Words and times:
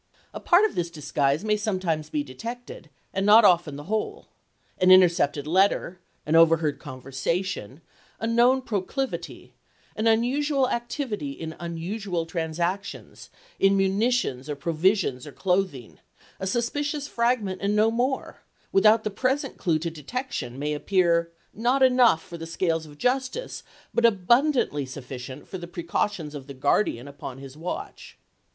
A 0.33 0.39
part 0.39 0.65
of 0.65 0.73
this 0.73 0.89
disguise 0.89 1.45
may 1.45 1.55
sometimes 1.55 2.09
be 2.09 2.23
detected, 2.23 2.89
and 3.13 3.23
not 3.23 3.45
often 3.45 3.75
the 3.75 3.83
whole. 3.83 4.29
An 4.79 4.89
intercepted 4.89 5.45
letter, 5.45 5.99
an 6.25 6.35
overheard 6.35 6.79
conversation, 6.79 7.81
a 8.19 8.25
known 8.25 8.63
proclivity, 8.63 9.53
an 9.95 10.07
unusual 10.07 10.67
activity 10.67 11.33
in 11.33 11.55
unusual 11.59 12.25
transactions, 12.25 13.29
in 13.59 13.77
muni 13.77 14.09
tions 14.09 14.49
or 14.49 14.55
provisions 14.55 15.27
or 15.27 15.31
clothing— 15.31 15.99
a 16.39 16.47
suspicious 16.47 17.07
fragment, 17.07 17.61
and 17.61 17.75
no 17.75 17.91
more, 17.91 18.41
without 18.71 19.03
the 19.03 19.11
present 19.11 19.57
clue 19.59 19.77
to 19.77 19.91
detection 19.91 20.57
may 20.57 20.73
appear— 20.73 21.31
not 21.53 21.83
enough 21.83 22.23
for 22.23 22.39
the 22.39 22.47
scales 22.47 22.87
of 22.87 22.97
justice, 22.97 23.61
but 23.93 24.03
abundantly 24.07 24.83
sufficient 24.87 25.47
for 25.47 25.59
the 25.59 25.67
pre 25.67 25.83
cautions 25.83 26.33
of 26.33 26.47
the 26.47 26.55
guardian 26.55 27.07
upon 27.07 27.37
his 27.37 27.55
watch. 27.55 28.17